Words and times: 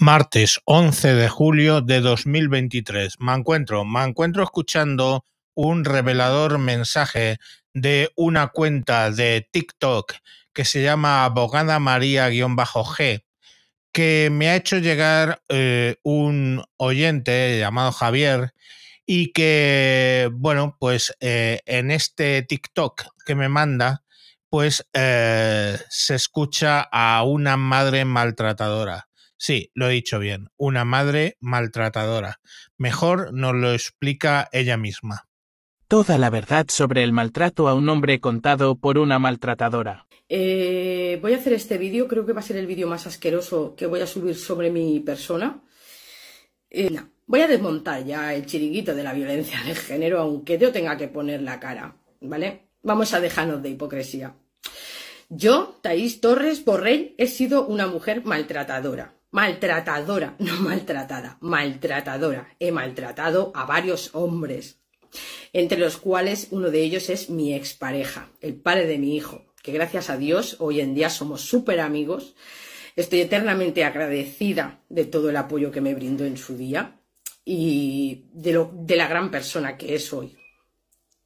Martes 0.00 0.60
11 0.64 1.14
de 1.14 1.28
julio 1.28 1.80
de 1.80 2.00
2023. 2.00 3.16
Me 3.18 3.34
encuentro, 3.34 3.84
me 3.84 4.04
encuentro 4.04 4.44
escuchando 4.44 5.24
un 5.54 5.84
revelador 5.84 6.58
mensaje 6.58 7.38
de 7.74 8.12
una 8.14 8.46
cuenta 8.46 9.10
de 9.10 9.48
TikTok 9.50 10.14
que 10.52 10.64
se 10.64 10.84
llama 10.84 11.24
Abogada 11.24 11.80
María-G, 11.80 13.24
que 13.90 14.28
me 14.30 14.50
ha 14.50 14.54
hecho 14.54 14.78
llegar 14.78 15.42
eh, 15.48 15.96
un 16.04 16.62
oyente 16.76 17.58
llamado 17.58 17.90
Javier 17.90 18.52
y 19.04 19.32
que, 19.32 20.30
bueno, 20.32 20.76
pues 20.78 21.12
eh, 21.18 21.58
en 21.66 21.90
este 21.90 22.42
TikTok 22.42 23.02
que 23.26 23.34
me 23.34 23.48
manda, 23.48 24.04
pues 24.48 24.88
eh, 24.92 25.76
se 25.90 26.14
escucha 26.14 26.82
a 26.92 27.24
una 27.24 27.56
madre 27.56 28.04
maltratadora 28.04 29.07
Sí, 29.38 29.70
lo 29.72 29.88
he 29.88 29.92
dicho 29.92 30.18
bien, 30.18 30.50
una 30.56 30.84
madre 30.84 31.36
maltratadora. 31.38 32.40
Mejor 32.76 33.32
nos 33.32 33.54
lo 33.54 33.72
explica 33.72 34.48
ella 34.50 34.76
misma. 34.76 35.28
Toda 35.86 36.18
la 36.18 36.28
verdad 36.28 36.66
sobre 36.68 37.04
el 37.04 37.12
maltrato 37.12 37.68
a 37.68 37.74
un 37.74 37.88
hombre 37.88 38.20
contado 38.20 38.76
por 38.76 38.98
una 38.98 39.20
maltratadora. 39.20 40.06
Eh, 40.28 41.18
voy 41.22 41.32
a 41.34 41.36
hacer 41.36 41.52
este 41.52 41.78
vídeo, 41.78 42.08
creo 42.08 42.26
que 42.26 42.32
va 42.32 42.40
a 42.40 42.42
ser 42.42 42.56
el 42.56 42.66
vídeo 42.66 42.88
más 42.88 43.06
asqueroso 43.06 43.74
que 43.76 43.86
voy 43.86 44.00
a 44.00 44.06
subir 44.08 44.34
sobre 44.34 44.70
mi 44.70 44.98
persona. 45.00 45.62
Eh, 46.68 47.00
voy 47.26 47.40
a 47.40 47.46
desmontar 47.46 48.04
ya 48.04 48.34
el 48.34 48.44
chiringuito 48.44 48.92
de 48.92 49.04
la 49.04 49.14
violencia 49.14 49.62
de 49.62 49.74
género, 49.76 50.18
aunque 50.20 50.58
yo 50.58 50.72
tenga 50.72 50.96
que 50.96 51.08
poner 51.08 51.42
la 51.42 51.60
cara, 51.60 51.96
¿vale? 52.20 52.70
Vamos 52.82 53.14
a 53.14 53.20
dejarnos 53.20 53.62
de 53.62 53.70
hipocresía. 53.70 54.34
Yo, 55.28 55.78
Taís 55.80 56.20
Torres 56.20 56.64
Borrell, 56.64 57.14
he 57.18 57.28
sido 57.28 57.66
una 57.66 57.86
mujer 57.86 58.24
maltratadora 58.24 59.17
maltratadora, 59.30 60.36
no 60.38 60.56
maltratada, 60.56 61.38
maltratadora. 61.40 62.54
He 62.58 62.72
maltratado 62.72 63.52
a 63.54 63.64
varios 63.64 64.10
hombres, 64.14 64.80
entre 65.52 65.78
los 65.78 65.96
cuales 65.96 66.48
uno 66.50 66.70
de 66.70 66.82
ellos 66.82 67.10
es 67.10 67.30
mi 67.30 67.54
expareja, 67.54 68.30
el 68.40 68.54
padre 68.54 68.86
de 68.86 68.98
mi 68.98 69.16
hijo, 69.16 69.54
que 69.62 69.72
gracias 69.72 70.10
a 70.10 70.16
Dios 70.16 70.56
hoy 70.60 70.80
en 70.80 70.94
día 70.94 71.10
somos 71.10 71.42
súper 71.42 71.80
amigos. 71.80 72.34
Estoy 72.96 73.20
eternamente 73.20 73.84
agradecida 73.84 74.82
de 74.88 75.04
todo 75.04 75.30
el 75.30 75.36
apoyo 75.36 75.70
que 75.70 75.80
me 75.80 75.94
brindó 75.94 76.24
en 76.24 76.36
su 76.36 76.56
día 76.56 77.00
y 77.44 78.28
de, 78.32 78.52
lo, 78.52 78.70
de 78.74 78.96
la 78.96 79.06
gran 79.08 79.30
persona 79.30 79.76
que 79.76 79.94
es 79.94 80.12
hoy. 80.12 80.36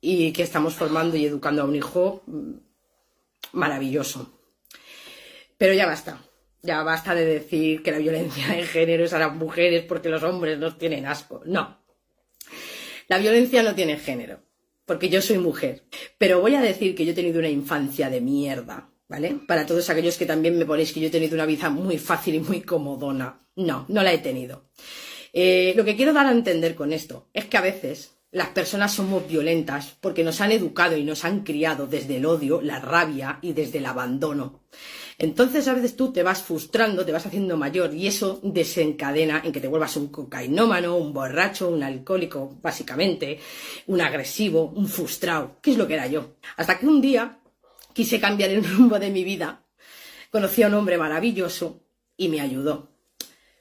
Y 0.00 0.32
que 0.32 0.42
estamos 0.42 0.74
formando 0.74 1.16
y 1.16 1.24
educando 1.24 1.62
a 1.62 1.64
un 1.64 1.76
hijo 1.76 2.22
mm, 2.26 2.52
maravilloso. 3.52 4.38
Pero 5.56 5.72
ya 5.74 5.86
basta 5.86 6.20
ya 6.62 6.82
basta 6.82 7.14
de 7.14 7.24
decir 7.24 7.82
que 7.82 7.90
la 7.90 7.98
violencia 7.98 8.48
de 8.48 8.62
género 8.62 9.04
es 9.04 9.12
a 9.12 9.18
las 9.18 9.34
mujeres 9.34 9.84
porque 9.84 10.08
los 10.08 10.22
hombres 10.22 10.58
nos 10.58 10.78
tienen 10.78 11.06
asco. 11.06 11.42
No. 11.44 11.82
La 13.08 13.18
violencia 13.18 13.62
no 13.62 13.74
tiene 13.74 13.98
género, 13.98 14.40
porque 14.86 15.08
yo 15.08 15.20
soy 15.20 15.38
mujer. 15.38 15.84
Pero 16.18 16.40
voy 16.40 16.54
a 16.54 16.62
decir 16.62 16.94
que 16.94 17.04
yo 17.04 17.12
he 17.12 17.16
tenido 17.16 17.40
una 17.40 17.48
infancia 17.48 18.08
de 18.08 18.20
mierda, 18.20 18.90
¿vale? 19.08 19.40
Para 19.46 19.66
todos 19.66 19.90
aquellos 19.90 20.16
que 20.16 20.24
también 20.24 20.56
me 20.56 20.64
ponéis 20.64 20.92
que 20.92 21.00
yo 21.00 21.08
he 21.08 21.10
tenido 21.10 21.34
una 21.34 21.46
vida 21.46 21.68
muy 21.68 21.98
fácil 21.98 22.36
y 22.36 22.40
muy 22.40 22.62
comodona. 22.62 23.46
No, 23.56 23.84
no 23.88 24.02
la 24.02 24.12
he 24.12 24.18
tenido. 24.18 24.70
Eh, 25.32 25.74
lo 25.76 25.84
que 25.84 25.96
quiero 25.96 26.12
dar 26.12 26.26
a 26.26 26.32
entender 26.32 26.74
con 26.74 26.92
esto 26.92 27.28
es 27.32 27.46
que 27.46 27.56
a 27.56 27.62
veces 27.62 28.12
las 28.30 28.48
personas 28.48 28.94
somos 28.94 29.26
violentas 29.28 29.96
porque 30.00 30.24
nos 30.24 30.40
han 30.40 30.52
educado 30.52 30.96
y 30.96 31.04
nos 31.04 31.24
han 31.24 31.40
criado 31.40 31.86
desde 31.86 32.16
el 32.16 32.26
odio, 32.26 32.62
la 32.62 32.78
rabia 32.78 33.38
y 33.42 33.52
desde 33.52 33.78
el 33.78 33.86
abandono. 33.86 34.62
Entonces 35.22 35.68
a 35.68 35.74
veces 35.74 35.94
tú 35.94 36.12
te 36.12 36.24
vas 36.24 36.42
frustrando, 36.42 37.06
te 37.06 37.12
vas 37.12 37.24
haciendo 37.24 37.56
mayor 37.56 37.94
y 37.94 38.08
eso 38.08 38.40
desencadena 38.42 39.40
en 39.44 39.52
que 39.52 39.60
te 39.60 39.68
vuelvas 39.68 39.96
un 39.96 40.08
cocainómano, 40.08 40.96
un 40.96 41.12
borracho, 41.12 41.68
un 41.68 41.84
alcohólico, 41.84 42.58
básicamente, 42.60 43.38
un 43.86 44.00
agresivo, 44.00 44.72
un 44.74 44.88
frustrado, 44.88 45.58
¿Qué 45.62 45.70
es 45.70 45.78
lo 45.78 45.86
que 45.86 45.94
era 45.94 46.08
yo. 46.08 46.34
Hasta 46.56 46.76
que 46.76 46.88
un 46.88 47.00
día 47.00 47.38
quise 47.92 48.18
cambiar 48.18 48.50
el 48.50 48.64
rumbo 48.68 48.98
de 48.98 49.10
mi 49.10 49.22
vida, 49.22 49.64
conocí 50.32 50.64
a 50.64 50.66
un 50.66 50.74
hombre 50.74 50.98
maravilloso 50.98 51.84
y 52.16 52.28
me 52.28 52.40
ayudó. 52.40 52.90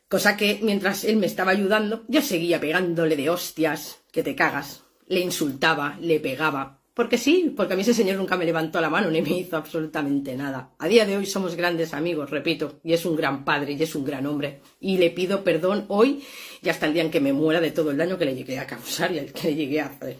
Cosa 0.09 0.35
que 0.35 0.61
mientras 0.63 1.03
él 1.03 1.17
me 1.17 1.27
estaba 1.27 1.51
ayudando, 1.51 2.05
yo 2.07 2.23
seguía 2.23 2.59
pegándole 2.59 3.15
de 3.15 3.29
hostias, 3.29 4.01
que 4.11 4.23
te 4.23 4.33
cagas. 4.33 4.81
Le 5.05 5.19
insultaba, 5.19 5.95
le 6.01 6.19
pegaba. 6.19 6.80
Porque 6.93 7.17
sí, 7.17 7.53
porque 7.55 7.73
a 7.73 7.75
mí 7.77 7.83
ese 7.83 7.93
señor 7.93 8.17
nunca 8.17 8.35
me 8.35 8.45
levantó 8.45 8.81
la 8.81 8.89
mano 8.89 9.09
ni 9.09 9.21
me 9.21 9.29
hizo 9.29 9.55
absolutamente 9.55 10.35
nada. 10.35 10.73
A 10.77 10.87
día 10.87 11.05
de 11.05 11.15
hoy 11.15 11.25
somos 11.25 11.55
grandes 11.55 11.93
amigos, 11.93 12.29
repito, 12.29 12.81
y 12.83 12.91
es 12.91 13.05
un 13.05 13.15
gran 13.15 13.45
padre 13.45 13.73
y 13.73 13.81
es 13.81 13.95
un 13.95 14.03
gran 14.03 14.25
hombre. 14.25 14.61
Y 14.81 14.97
le 14.97 15.09
pido 15.09 15.43
perdón 15.43 15.85
hoy 15.87 16.21
y 16.61 16.67
hasta 16.67 16.87
el 16.87 16.93
día 16.93 17.03
en 17.03 17.11
que 17.11 17.21
me 17.21 17.31
muera 17.31 17.61
de 17.61 17.71
todo 17.71 17.91
el 17.91 17.97
daño 17.97 18.17
que 18.17 18.25
le 18.25 18.35
llegué 18.35 18.59
a 18.59 18.67
causar 18.67 19.13
y 19.13 19.19
el 19.19 19.31
que 19.31 19.49
le 19.49 19.55
llegué 19.55 19.79
a 19.79 19.85
hacer. 19.85 20.17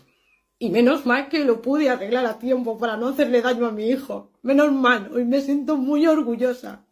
Y 0.59 0.70
menos 0.70 1.06
mal 1.06 1.28
que 1.28 1.44
lo 1.44 1.62
pude 1.62 1.90
arreglar 1.90 2.26
a 2.26 2.40
tiempo 2.40 2.78
para 2.78 2.96
no 2.96 3.09
hacerle 3.09 3.42
daño 3.42 3.66
a 3.66 3.72
mi 3.72 3.90
hijo. 3.90 4.32
Menos 4.42 4.72
mal, 4.72 5.12
hoy 5.14 5.26
me 5.26 5.42
siento 5.42 5.76
muy 5.76 6.08
orgullosa. 6.08 6.86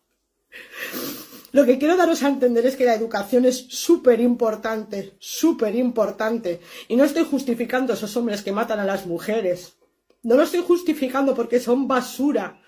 Lo 1.51 1.65
que 1.65 1.77
quiero 1.79 1.97
daros 1.97 2.23
a 2.23 2.29
entender 2.29 2.65
es 2.65 2.75
que 2.75 2.85
la 2.85 2.93
educación 2.93 3.45
es 3.45 3.57
súper 3.69 4.19
importante, 4.19 5.15
súper 5.19 5.75
importante. 5.75 6.59
Y 6.87 6.95
no 6.95 7.03
estoy 7.03 7.25
justificando 7.25 7.93
a 7.93 7.95
esos 7.95 8.15
hombres 8.17 8.41
que 8.41 8.51
matan 8.51 8.79
a 8.79 8.85
las 8.85 9.05
mujeres. 9.05 9.73
No 10.21 10.35
lo 10.35 10.43
estoy 10.43 10.61
justificando 10.61 11.33
porque 11.33 11.59
son 11.59 11.87
basura. 11.87 12.61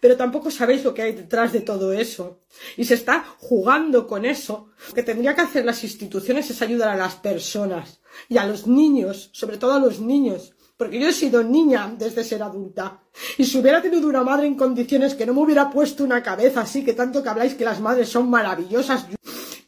Pero 0.00 0.16
tampoco 0.16 0.50
sabéis 0.50 0.82
lo 0.82 0.94
que 0.94 1.02
hay 1.02 1.12
detrás 1.12 1.52
de 1.52 1.60
todo 1.60 1.92
eso. 1.92 2.40
Y 2.76 2.84
se 2.84 2.94
está 2.94 3.24
jugando 3.38 4.06
con 4.06 4.24
eso. 4.24 4.70
Lo 4.88 4.94
que 4.94 5.02
tendría 5.02 5.34
que 5.34 5.42
hacer 5.42 5.64
las 5.64 5.84
instituciones 5.84 6.50
es 6.50 6.62
ayudar 6.62 6.88
a 6.88 6.96
las 6.96 7.16
personas 7.16 8.00
y 8.28 8.38
a 8.38 8.46
los 8.46 8.66
niños, 8.66 9.30
sobre 9.32 9.58
todo 9.58 9.74
a 9.74 9.78
los 9.78 10.00
niños, 10.00 10.54
porque 10.80 10.98
yo 10.98 11.08
he 11.08 11.12
sido 11.12 11.42
niña 11.42 11.94
desde 11.98 12.24
ser 12.24 12.42
adulta. 12.42 13.02
Y 13.36 13.44
si 13.44 13.58
hubiera 13.58 13.82
tenido 13.82 14.08
una 14.08 14.24
madre 14.24 14.46
en 14.46 14.54
condiciones 14.54 15.14
que 15.14 15.26
no 15.26 15.34
me 15.34 15.42
hubiera 15.42 15.68
puesto 15.68 16.02
una 16.02 16.22
cabeza 16.22 16.62
así, 16.62 16.82
que 16.82 16.94
tanto 16.94 17.22
que 17.22 17.28
habláis 17.28 17.52
que 17.52 17.66
las 17.66 17.80
madres 17.80 18.08
son 18.08 18.30
maravillosas, 18.30 19.04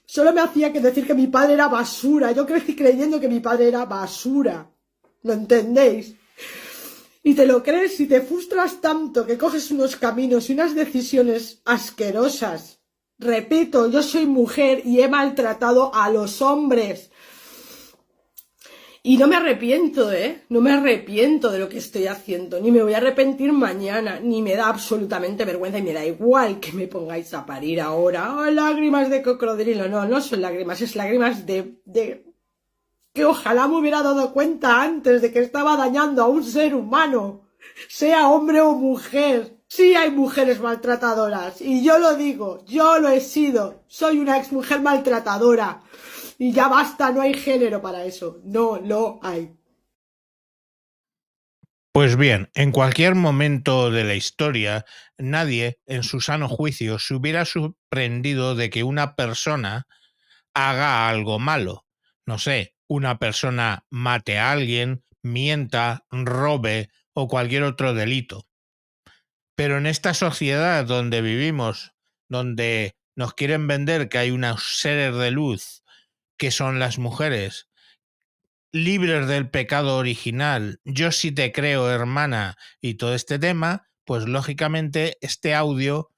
solo 0.06 0.33
me 0.33 0.41
hacía 0.41 0.73
que 0.73 0.81
decir 0.81 1.06
que 1.06 1.12
mi 1.12 1.27
padre 1.27 1.53
era 1.53 1.69
basura. 1.69 2.33
Yo 2.33 2.47
crecí 2.47 2.75
creyendo 2.75 3.21
que 3.21 3.28
mi 3.28 3.41
padre 3.41 3.69
era 3.69 3.84
basura. 3.84 4.71
¿Lo 5.25 5.34
entendéis? 5.34 6.15
Y 7.23 7.34
te 7.34 7.44
lo 7.44 7.62
crees 7.62 8.00
y 8.00 8.06
te 8.06 8.23
frustras 8.23 8.81
tanto 8.81 9.27
que 9.27 9.37
coges 9.37 9.71
unos 9.71 9.97
caminos 9.97 10.49
y 10.49 10.55
unas 10.55 10.75
decisiones 10.75 11.61
asquerosas. 11.67 12.81
Repito, 13.19 13.91
yo 13.91 14.03
soy 14.03 14.25
mujer 14.25 14.81
y 14.87 15.03
he 15.03 15.09
maltratado 15.09 15.94
a 15.94 16.09
los 16.09 16.41
hombres. 16.41 17.11
Y 19.05 19.17
no 19.17 19.27
me 19.27 19.35
arrepiento, 19.35 20.13
¿eh? 20.13 20.45
No 20.49 20.61
me 20.61 20.71
arrepiento 20.71 21.51
de 21.51 21.59
lo 21.59 21.69
que 21.69 21.79
estoy 21.79 22.07
haciendo, 22.07 22.61
ni 22.61 22.71
me 22.71 22.85
voy 22.85 22.95
a 22.95 22.99
arrepentir 22.99 23.53
mañana, 23.53 24.21
ni 24.21 24.43
me 24.43 24.55
da 24.55 24.69
absolutamente 24.69 25.45
vergüenza 25.45 25.79
y 25.79 25.83
me 25.83 25.93
da 25.93 26.05
igual 26.05 26.61
que 26.61 26.71
me 26.73 26.87
pongáis 26.87 27.35
a 27.35 27.45
parir 27.45 27.81
ahora. 27.81 28.37
Oh, 28.37 28.45
lágrimas 28.45 29.11
de 29.11 29.21
cocodrilo. 29.21 29.89
No, 29.89 30.07
no 30.07 30.21
son 30.21 30.41
lágrimas, 30.41 30.81
es 30.83 30.95
lágrimas 30.95 31.45
de, 31.47 31.81
de... 31.85 32.25
que 33.12 33.25
ojalá 33.25 33.67
me 33.67 33.79
hubiera 33.79 34.05
dado 34.05 34.33
cuenta 34.33 34.83
antes 34.83 35.21
de 35.21 35.33
que 35.33 35.41
estaba 35.41 35.77
dañando 35.77 36.23
a 36.23 36.29
un 36.29 36.45
ser 36.45 36.73
humano, 36.73 37.49
sea 37.89 38.29
hombre 38.29 38.61
o 38.61 38.73
mujer. 38.75 39.59
Sí 39.67 39.97
hay 39.97 40.11
mujeres 40.11 40.61
maltratadoras, 40.61 41.61
y 41.61 41.83
yo 41.83 41.99
lo 41.99 42.15
digo, 42.15 42.62
yo 42.67 42.99
lo 42.99 43.09
he 43.09 43.21
sido, 43.21 43.83
soy 43.89 44.19
una 44.19 44.39
ex 44.39 44.53
mujer 44.53 44.81
maltratadora. 44.83 45.83
Y 46.38 46.53
ya 46.53 46.69
basta, 46.69 47.10
no 47.12 47.22
hay 47.22 47.34
género 47.34 47.81
para 47.81 48.04
eso. 48.04 48.41
No 48.44 48.78
lo 48.78 49.20
hay. 49.22 49.56
Pues 51.93 52.16
bien, 52.16 52.50
en 52.54 52.72
cualquier 52.72 53.15
momento 53.15 53.91
de 53.91 54.04
la 54.04 54.15
historia, 54.15 54.87
nadie 55.19 55.78
en 55.87 56.03
su 56.03 56.22
sano 56.22 56.48
juicio 56.48 56.98
se 56.98 57.15
hubiera 57.15 57.44
sorprendido 57.44 58.54
de 58.54 58.70
que 58.70 58.82
una 58.82 59.15
persona 59.15 59.87
haga 60.55 61.08
algo 61.11 61.38
malo. 61.38 61.87
No 62.25 62.38
sé, 62.38 62.76
una 62.88 63.19
persona 63.19 63.85
mate 63.90 64.38
a 64.38 64.52
alguien, 64.52 65.05
mienta, 65.23 66.06
robe 66.11 66.88
o 67.12 67.28
cualquier 67.28 67.64
otro 67.64 67.93
delito. 67.93 68.49
Pero 69.55 69.76
en 69.76 69.87
esta 69.87 70.14
sociedad 70.14 70.87
donde 70.87 71.20
vivimos, 71.20 71.93
donde 72.28 72.96
nos 73.14 73.35
quieren 73.35 73.67
vender 73.67 74.08
que 74.08 74.17
hay 74.17 74.31
unos 74.31 74.78
seres 74.78 75.14
de 75.14 75.31
luz 75.31 75.81
que 76.43 76.50
son 76.50 76.81
las 76.81 76.99
mujeres, 76.99 77.69
libres 78.73 79.29
del 79.29 79.49
pecado 79.49 79.97
original, 79.97 80.81
yo 80.85 81.12
sí 81.12 81.31
te 81.31 81.53
creo, 81.53 81.89
hermana, 81.89 82.59
y 82.81 82.94
todo 82.94 83.15
este 83.15 83.39
tema, 83.39 83.87
pues 84.05 84.25
lógicamente 84.25 85.19
este 85.21 85.55
audio 85.55 86.11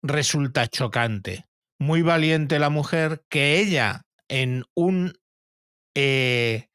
resulta 0.00 0.68
chocante. 0.68 1.44
Muy 1.78 2.00
valiente 2.00 2.58
la 2.58 2.70
mujer 2.70 3.26
que 3.28 3.58
ella 3.58 4.06
en 4.26 4.64
un 4.72 5.20
eh, 5.94 6.70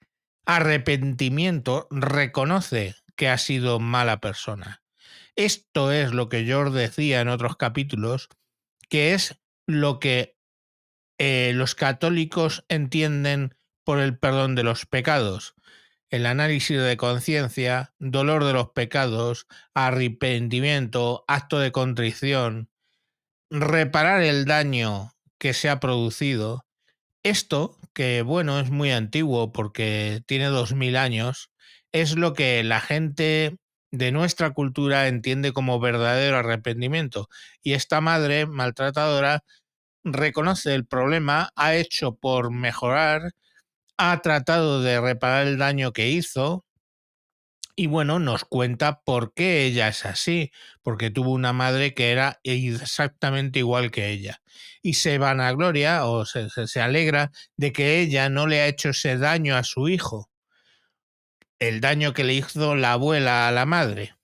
arrepentimiento 0.46 1.88
reconoce 1.90 2.94
que 3.16 3.28
ha 3.28 3.40
sido 3.40 3.80
mala 3.80 4.20
persona. 4.20 4.84
Esto 5.36 5.92
es 5.92 6.12
lo 6.12 6.30
que 6.30 6.46
George 6.46 6.78
decía 6.78 7.22
en 7.22 7.30
otros 7.30 7.58
capítulos, 7.58 8.30
que 8.88 9.16
es 9.16 9.36
lo 9.66 10.00
que 10.00 10.37
eh, 11.18 11.52
los 11.56 11.76
católicos 11.76 12.66
entienden 12.70 13.56
por 13.84 14.00
el 14.00 14.18
perdón 14.18 14.56
de 14.56 14.64
los 14.64 14.86
pecados? 14.86 15.56
El 16.10 16.26
análisis 16.26 16.80
de 16.82 16.98
conciencia, 16.98 17.94
dolor 18.00 18.46
de 18.46 18.54
los 18.54 18.70
pecados, 18.70 19.48
arrepentimiento, 19.74 21.26
acto 21.28 21.60
de 21.60 21.72
contrición, 21.72 22.70
reparar 23.50 24.22
el 24.24 24.46
daño 24.46 25.14
que 25.38 25.54
se 25.54 25.70
ha 25.70 25.80
producido. 25.80 26.66
Esto, 27.24 27.78
que 27.94 28.22
bueno, 28.22 28.60
es 28.60 28.70
muy 28.70 28.92
antiguo 28.92 29.52
porque 29.52 30.22
tiene 30.28 30.46
dos 30.46 30.74
mil 30.74 30.96
años, 30.96 31.52
es 31.92 32.16
lo 32.16 32.34
que 32.34 32.64
la 32.64 32.80
gente 32.82 33.58
de 33.92 34.12
nuestra 34.12 34.52
cultura 34.52 35.08
entiende 35.08 35.54
como 35.54 35.80
verdadero 35.80 36.38
arrepentimiento. 36.38 37.30
Y 37.64 37.74
esta 37.74 38.02
madre 38.02 38.46
maltratadora 38.46 39.44
reconoce 40.14 40.74
el 40.76 40.86
problema, 40.86 41.52
ha 41.56 41.76
hecho 41.76 42.16
por 42.16 42.52
mejorar, 42.52 43.34
ha 43.98 44.22
tratado 44.22 44.82
de 44.82 45.02
reparar 45.02 45.48
el 45.48 45.58
daño 45.58 45.94
que 45.94 46.10
hizo 46.10 46.66
y 47.80 47.86
bueno, 47.86 48.18
nos 48.18 48.44
cuenta 48.44 49.02
por 49.02 49.36
qué 49.36 49.66
ella 49.66 49.88
es 49.88 50.04
así, 50.04 50.52
porque 50.82 51.12
tuvo 51.12 51.30
una 51.32 51.54
madre 51.54 51.94
que 51.94 52.12
era 52.12 52.40
exactamente 52.44 53.60
igual 53.60 53.92
que 53.92 54.10
ella. 54.10 54.42
Y 54.82 54.96
se 54.96 55.20
vanagloria 55.20 56.06
o 56.06 56.26
se, 56.26 56.50
se 56.50 56.82
alegra 56.82 57.32
de 57.56 57.72
que 57.74 58.00
ella 58.00 58.30
no 58.30 58.48
le 58.48 58.62
ha 58.62 58.68
hecho 58.68 58.90
ese 58.90 59.18
daño 59.20 59.56
a 59.56 59.64
su 59.64 59.90
hijo, 59.90 60.32
el 61.60 61.80
daño 61.80 62.14
que 62.14 62.24
le 62.24 62.34
hizo 62.34 62.76
la 62.76 62.94
abuela 62.94 63.48
a 63.48 63.52
la 63.52 63.68
madre. 63.68 64.17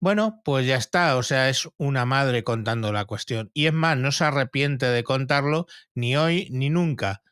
Bueno, 0.00 0.40
pues 0.44 0.66
ya 0.66 0.76
está, 0.76 1.16
o 1.16 1.22
sea, 1.24 1.48
es 1.48 1.68
una 1.76 2.04
madre 2.04 2.44
contando 2.44 2.92
la 2.92 3.04
cuestión. 3.04 3.50
Y 3.52 3.66
es 3.66 3.72
más, 3.72 3.96
no 3.96 4.12
se 4.12 4.24
arrepiente 4.24 4.86
de 4.86 5.02
contarlo 5.04 5.66
ni 5.94 6.16
hoy 6.16 6.48
ni 6.52 6.70
nunca. 6.70 7.22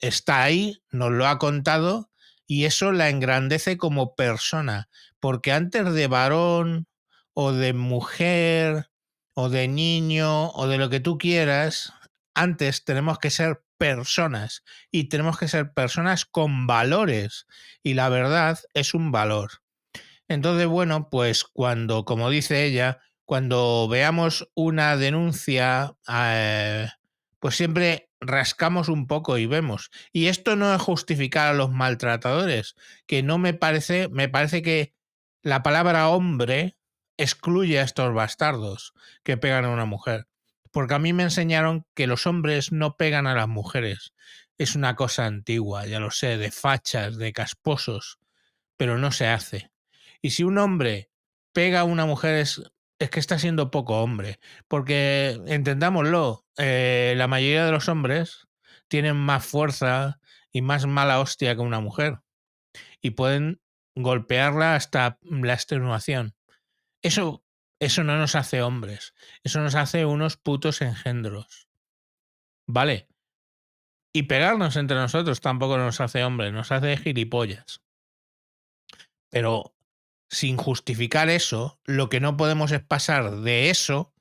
Está 0.00 0.42
ahí, 0.42 0.82
nos 0.90 1.12
lo 1.12 1.26
ha 1.26 1.38
contado 1.38 2.10
y 2.46 2.64
eso 2.64 2.92
la 2.92 3.10
engrandece 3.10 3.76
como 3.78 4.14
persona, 4.16 4.88
porque 5.20 5.52
antes 5.52 5.92
de 5.92 6.06
varón 6.08 6.86
o 7.34 7.52
de 7.52 7.72
mujer 7.74 8.90
o 9.34 9.48
de 9.50 9.68
niño 9.68 10.50
o 10.52 10.66
de 10.66 10.78
lo 10.78 10.88
que 10.90 11.00
tú 11.00 11.18
quieras, 11.18 11.92
antes 12.34 12.84
tenemos 12.84 13.18
que 13.18 13.30
ser 13.30 13.62
personas 13.78 14.62
y 14.90 15.08
tenemos 15.08 15.38
que 15.38 15.48
ser 15.48 15.72
personas 15.74 16.24
con 16.24 16.66
valores 16.66 17.46
y 17.82 17.94
la 17.94 18.08
verdad 18.08 18.58
es 18.74 18.94
un 18.94 19.12
valor. 19.12 19.63
Entonces, 20.34 20.66
bueno, 20.66 21.08
pues 21.10 21.44
cuando, 21.44 22.04
como 22.04 22.28
dice 22.28 22.64
ella, 22.64 22.98
cuando 23.24 23.86
veamos 23.88 24.50
una 24.54 24.96
denuncia, 24.96 25.96
eh, 26.12 26.88
pues 27.38 27.54
siempre 27.54 28.10
rascamos 28.20 28.88
un 28.88 29.06
poco 29.06 29.38
y 29.38 29.46
vemos. 29.46 29.92
Y 30.12 30.26
esto 30.26 30.56
no 30.56 30.74
es 30.74 30.82
justificar 30.82 31.48
a 31.48 31.54
los 31.54 31.70
maltratadores, 31.70 32.74
que 33.06 33.22
no 33.22 33.38
me 33.38 33.54
parece, 33.54 34.08
me 34.08 34.28
parece 34.28 34.62
que 34.62 34.92
la 35.42 35.62
palabra 35.62 36.08
hombre 36.08 36.76
excluye 37.16 37.78
a 37.78 37.84
estos 37.84 38.12
bastardos 38.12 38.92
que 39.22 39.36
pegan 39.36 39.64
a 39.64 39.70
una 39.70 39.84
mujer. 39.84 40.26
Porque 40.72 40.94
a 40.94 40.98
mí 40.98 41.12
me 41.12 41.22
enseñaron 41.22 41.86
que 41.94 42.08
los 42.08 42.26
hombres 42.26 42.72
no 42.72 42.96
pegan 42.96 43.28
a 43.28 43.36
las 43.36 43.46
mujeres. 43.46 44.14
Es 44.58 44.74
una 44.74 44.96
cosa 44.96 45.26
antigua, 45.26 45.86
ya 45.86 46.00
lo 46.00 46.10
sé, 46.10 46.38
de 46.38 46.50
fachas, 46.50 47.18
de 47.18 47.32
casposos, 47.32 48.18
pero 48.76 48.98
no 48.98 49.12
se 49.12 49.28
hace. 49.28 49.70
Y 50.24 50.30
si 50.30 50.42
un 50.42 50.56
hombre 50.56 51.10
pega 51.52 51.80
a 51.80 51.84
una 51.84 52.06
mujer 52.06 52.36
es, 52.36 52.62
es 52.98 53.10
que 53.10 53.20
está 53.20 53.38
siendo 53.38 53.70
poco 53.70 54.00
hombre. 54.00 54.40
Porque, 54.68 55.38
entendámoslo, 55.44 56.46
eh, 56.56 57.12
la 57.18 57.28
mayoría 57.28 57.66
de 57.66 57.72
los 57.72 57.90
hombres 57.90 58.48
tienen 58.88 59.16
más 59.16 59.44
fuerza 59.44 60.20
y 60.50 60.62
más 60.62 60.86
mala 60.86 61.20
hostia 61.20 61.54
que 61.54 61.60
una 61.60 61.80
mujer. 61.80 62.20
Y 63.02 63.10
pueden 63.10 63.60
golpearla 63.94 64.76
hasta 64.76 65.18
la 65.20 65.52
extenuación. 65.52 66.34
Eso, 67.02 67.44
eso 67.78 68.02
no 68.02 68.16
nos 68.16 68.34
hace 68.34 68.62
hombres. 68.62 69.12
Eso 69.42 69.60
nos 69.60 69.74
hace 69.74 70.06
unos 70.06 70.38
putos 70.38 70.80
engendros. 70.80 71.68
¿Vale? 72.66 73.08
Y 74.10 74.22
pegarnos 74.22 74.76
entre 74.76 74.96
nosotros 74.96 75.42
tampoco 75.42 75.76
nos 75.76 76.00
hace 76.00 76.24
hombres, 76.24 76.50
nos 76.50 76.72
hace 76.72 76.96
gilipollas. 76.96 77.82
Pero 79.28 79.73
sin 80.34 80.56
justificar 80.56 81.30
eso, 81.30 81.80
lo 81.84 82.08
que 82.08 82.20
no 82.20 82.36
podemos 82.36 82.72
es 82.72 82.82
pasar 82.82 83.40
de 83.40 83.70
eso 83.70 84.12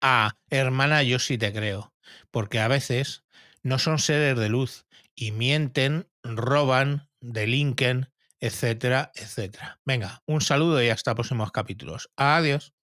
a 0.00 0.36
hermana, 0.50 1.02
yo 1.02 1.18
sí 1.18 1.38
te 1.38 1.52
creo. 1.52 1.94
Porque 2.30 2.60
a 2.60 2.68
veces 2.68 3.24
no 3.62 3.78
son 3.78 3.98
seres 3.98 4.36
de 4.38 4.48
luz 4.48 4.86
y 5.14 5.32
mienten, 5.32 6.08
roban, 6.22 7.08
delinquen, 7.20 8.10
etcétera, 8.40 9.12
etcétera. 9.14 9.80
Venga, 9.84 10.22
un 10.26 10.40
saludo 10.40 10.82
y 10.82 10.88
hasta 10.88 11.14
próximos 11.14 11.52
capítulos. 11.52 12.10
Adiós. 12.16 12.74